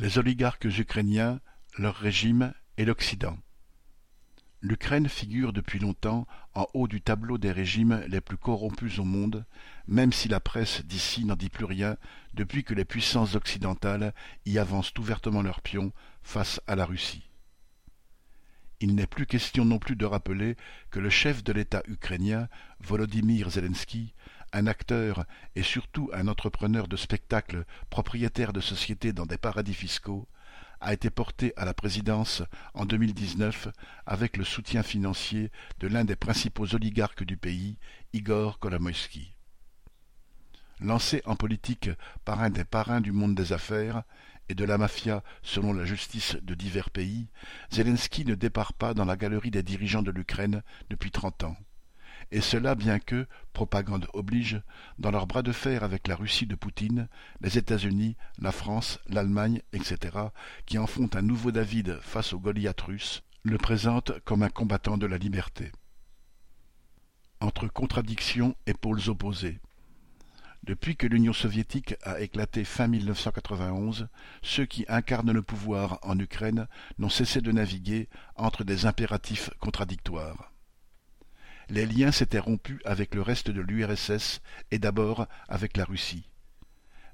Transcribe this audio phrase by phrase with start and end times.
[0.00, 1.40] Les oligarques ukrainiens,
[1.76, 3.36] leur régime et l'Occident.
[4.60, 9.44] L'Ukraine figure depuis longtemps en haut du tableau des régimes les plus corrompus au monde,
[9.88, 11.96] même si la presse d'ici n'en dit plus rien
[12.34, 14.14] depuis que les puissances occidentales
[14.46, 15.92] y avancent ouvertement leurs pions
[16.22, 17.28] face à la Russie.
[18.78, 20.54] Il n'est plus question non plus de rappeler
[20.92, 22.46] que le chef de l'État ukrainien,
[22.78, 24.14] Volodymyr Zelensky,
[24.52, 25.24] un acteur
[25.54, 30.28] et surtout un entrepreneur de spectacle propriétaire de sociétés dans des paradis fiscaux,
[30.80, 32.42] a été porté à la présidence
[32.74, 33.68] en 2019
[34.06, 37.78] avec le soutien financier de l'un des principaux oligarques du pays,
[38.12, 39.34] Igor Kolomoïski.
[40.80, 41.90] Lancé en politique
[42.24, 44.04] par un des parrains du monde des affaires
[44.48, 47.28] et de la mafia selon la justice de divers pays,
[47.72, 51.56] Zelensky ne départ pas dans la galerie des dirigeants de l'Ukraine depuis trente ans
[52.30, 54.60] et cela bien que, propagande oblige,
[54.98, 57.08] dans leur bras de fer avec la Russie de Poutine,
[57.40, 60.16] les États-Unis, la France, l'Allemagne, etc.,
[60.66, 64.98] qui en font un nouveau David face au Goliath russe, le présentent comme un combattant
[64.98, 65.72] de la liberté.
[67.40, 69.60] Entre contradictions et pôles opposés.
[70.64, 74.08] Depuis que l'Union soviétique a éclaté fin 1991,
[74.42, 76.66] ceux qui incarnent le pouvoir en Ukraine
[76.98, 80.52] n'ont cessé de naviguer entre des impératifs contradictoires
[81.70, 86.28] les liens s'étaient rompus avec le reste de l'URSS et d'abord avec la Russie.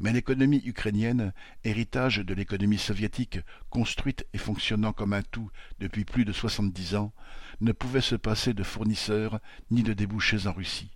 [0.00, 1.32] Mais l'économie ukrainienne,
[1.64, 3.38] héritage de l'économie soviétique
[3.70, 7.12] construite et fonctionnant comme un tout depuis plus de soixante-dix ans,
[7.60, 9.38] ne pouvait se passer de fournisseurs
[9.70, 10.90] ni de débouchés en Russie.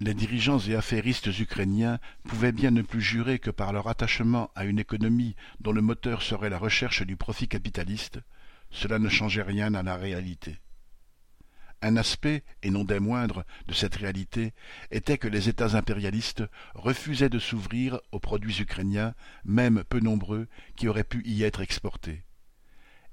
[0.00, 4.64] Les dirigeants et affairistes ukrainiens pouvaient bien ne plus jurer que par leur attachement à
[4.64, 8.20] une économie dont le moteur serait la recherche du profit capitaliste,
[8.70, 10.58] cela ne changeait rien à la réalité.
[11.80, 14.52] Un aspect, et non des moindres, de cette réalité
[14.90, 16.42] était que les États impérialistes
[16.74, 22.24] refusaient de s'ouvrir aux produits ukrainiens, même peu nombreux, qui auraient pu y être exportés.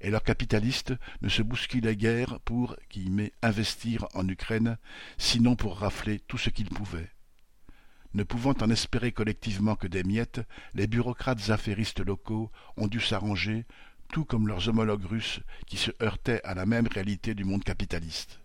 [0.00, 2.76] Et leurs capitalistes ne se bousculaient guère pour
[3.42, 4.78] investir en Ukraine,
[5.16, 7.10] sinon pour rafler tout ce qu'ils pouvaient.
[8.14, 10.40] Ne pouvant en espérer collectivement que des miettes,
[10.74, 13.64] les bureaucrates affairistes locaux ont dû s'arranger,
[14.10, 18.40] tout comme leurs homologues russes qui se heurtaient à la même réalité du monde capitaliste.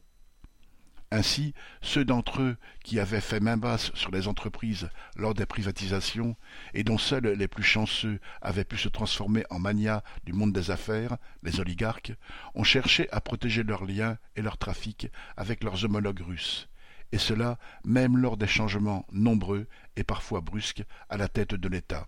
[1.13, 6.37] Ainsi, ceux d'entre eux qui avaient fait main basse sur les entreprises lors des privatisations,
[6.73, 10.71] et dont seuls les plus chanceux avaient pu se transformer en mania du monde des
[10.71, 12.13] affaires, les oligarques,
[12.55, 16.69] ont cherché à protéger leurs liens et leurs trafics avec leurs homologues russes,
[17.11, 19.67] et cela même lors des changements nombreux
[19.97, 22.05] et parfois brusques à la tête de l'État.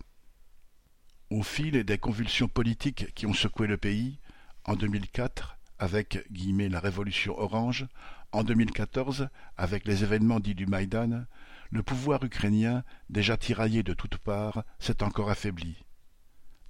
[1.28, 4.18] Au fil des convulsions politiques qui ont secoué le pays,
[4.64, 7.86] en 2004, avec la révolution orange,
[8.32, 11.24] en 2014, avec les événements dits du Maïdan,
[11.70, 15.84] le pouvoir ukrainien, déjà tiraillé de toutes parts, s'est encore affaibli.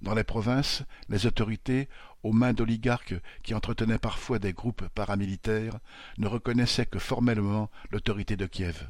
[0.01, 1.89] Dans les provinces, les autorités,
[2.23, 5.79] aux mains d'oligarques qui entretenaient parfois des groupes paramilitaires,
[6.17, 8.89] ne reconnaissaient que formellement l'autorité de Kiev.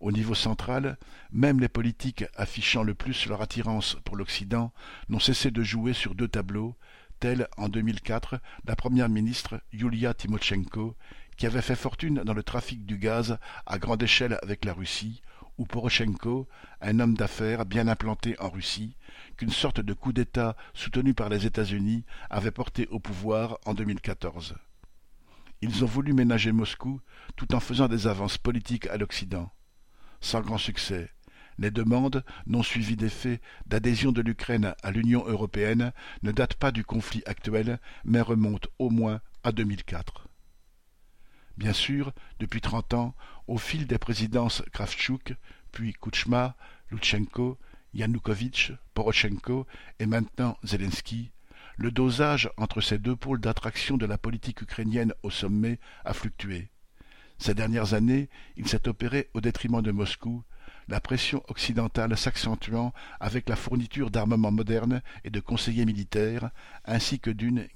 [0.00, 0.96] Au niveau central,
[1.32, 4.72] même les politiques affichant le plus leur attirance pour l'Occident
[5.08, 6.76] n'ont cessé de jouer sur deux tableaux,
[7.18, 10.96] tels en 2004 la première ministre Yulia Tymoshenko
[11.36, 15.22] qui avait fait fortune dans le trafic du gaz à grande échelle avec la Russie,
[15.56, 16.48] ou Poroshenko,
[16.80, 18.96] un homme d'affaires bien implanté en Russie,
[19.36, 24.56] qu'une sorte de coup d'État soutenu par les États-Unis avait porté au pouvoir en 2014.
[25.60, 27.00] Ils ont voulu ménager Moscou
[27.36, 29.52] tout en faisant des avances politiques à l'Occident.
[30.20, 31.10] Sans grand succès,
[31.58, 35.92] les demandes, non suivies d'effet, d'adhésion de l'Ukraine à l'Union européenne
[36.22, 40.28] ne datent pas du conflit actuel, mais remontent au moins à 2004.
[41.56, 43.14] Bien sûr, depuis trente ans,
[43.48, 45.34] au fil des présidences Kravchuk,
[45.72, 46.56] puis Kouchma,
[46.90, 47.58] Loutchenko,
[47.94, 49.66] Yanukovych, Poroshenko
[49.98, 51.32] et maintenant Zelensky,
[51.76, 56.70] le dosage entre ces deux pôles d'attraction de la politique ukrainienne au sommet a fluctué.
[57.38, 60.44] Ces dernières années, il s'est opéré au détriment de Moscou,
[60.88, 66.50] la pression occidentale s'accentuant avec la fourniture d'armements modernes et de conseillers militaires,
[66.84, 67.68] ainsi que d'une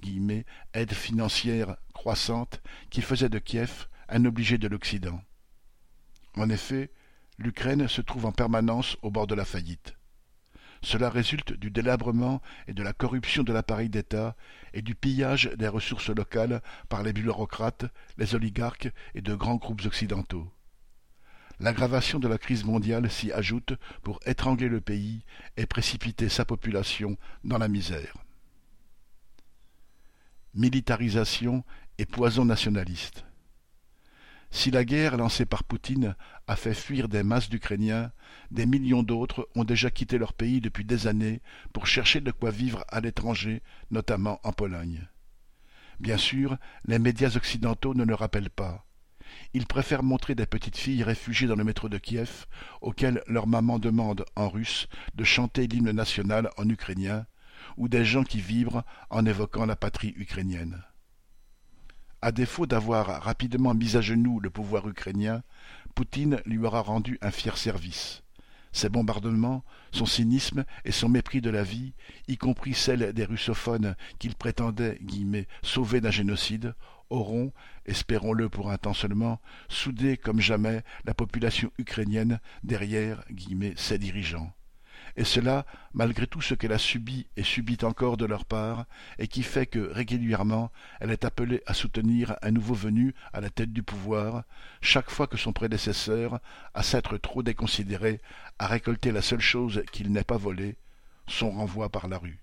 [0.72, 5.20] aide financière croissante qui faisait de Kiev un obligé de l'Occident.
[6.36, 6.90] En effet,
[7.38, 9.94] l'Ukraine se trouve en permanence au bord de la faillite.
[10.82, 14.34] Cela résulte du délabrement et de la corruption de l'appareil d'État
[14.74, 17.84] et du pillage des ressources locales par les bureaucrates,
[18.18, 20.50] les oligarques et de grands groupes occidentaux.
[21.62, 25.24] L'aggravation de la crise mondiale s'y ajoute pour étrangler le pays
[25.56, 28.16] et précipiter sa population dans la misère.
[30.54, 31.64] Militarisation
[31.98, 33.24] et poison nationaliste.
[34.50, 36.16] Si la guerre lancée par Poutine
[36.48, 38.10] a fait fuir des masses d'Ukrainiens,
[38.50, 41.40] des millions d'autres ont déjà quitté leur pays depuis des années
[41.72, 43.62] pour chercher de quoi vivre à l'étranger,
[43.92, 45.06] notamment en Pologne.
[46.00, 46.56] Bien sûr,
[46.86, 48.84] les médias occidentaux ne le rappellent pas.
[49.54, 52.46] Ils préfèrent montrer des petites filles réfugiées dans le métro de Kiev,
[52.80, 57.26] auxquelles leur maman demande en russe de chanter l'hymne national en ukrainien,
[57.76, 60.82] ou des gens qui vibrent en évoquant la patrie ukrainienne.
[62.20, 65.42] À défaut d'avoir rapidement mis à genoux le pouvoir ukrainien,
[65.94, 68.21] Poutine lui aura rendu un fier service.
[68.72, 71.92] Ses bombardements, son cynisme et son mépris de la vie,
[72.28, 74.98] y compris celle des russophones qu'il prétendait
[75.62, 76.74] sauver d'un génocide,
[77.10, 77.52] auront,
[77.84, 83.22] espérons-le pour un temps seulement, soudé comme jamais la population ukrainienne derrière
[83.76, 84.52] ses dirigeants
[85.16, 88.86] et cela malgré tout ce qu'elle a subi et subit encore de leur part,
[89.18, 90.70] et qui fait que régulièrement
[91.00, 94.44] elle est appelée à soutenir un nouveau venu à la tête du pouvoir,
[94.80, 96.40] chaque fois que son prédécesseur,
[96.74, 98.20] à s'être trop déconsidéré,
[98.58, 100.76] a récolté la seule chose qu'il n'ait pas volée,
[101.26, 102.40] son renvoi par la rue.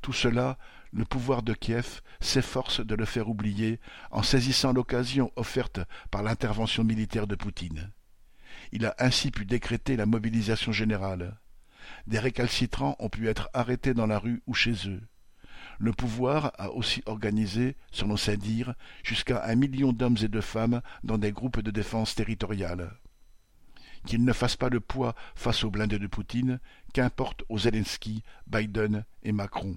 [0.00, 0.56] Tout cela,
[0.92, 3.80] le pouvoir de Kiev s'efforce de le faire oublier
[4.10, 5.80] en saisissant l'occasion offerte
[6.10, 7.90] par l'intervention militaire de Poutine.
[8.72, 11.38] Il a ainsi pu décréter la mobilisation générale.
[12.06, 15.02] Des récalcitrants ont pu être arrêtés dans la rue ou chez eux.
[15.78, 20.82] Le pouvoir a aussi organisé, selon ses dires, jusqu'à un million d'hommes et de femmes
[21.04, 22.92] dans des groupes de défense territoriale.
[24.06, 26.60] Qu'ils ne fassent pas le poids face aux blindés de Poutine,
[26.92, 29.76] qu'importe aux Zelensky, Biden et Macron.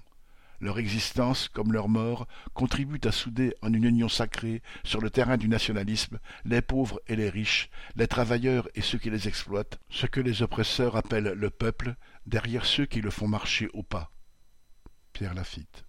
[0.63, 5.35] Leur existence, comme leur mort, contribuent à souder en une union sacrée, sur le terrain
[5.35, 10.05] du nationalisme, les pauvres et les riches, les travailleurs et ceux qui les exploitent, ce
[10.05, 11.95] que les oppresseurs appellent le peuple,
[12.27, 14.09] derrière ceux qui le font marcher au pas.
[15.11, 15.83] Pierre Lafitte.